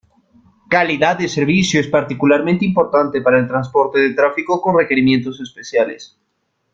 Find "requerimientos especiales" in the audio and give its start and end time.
4.75-6.17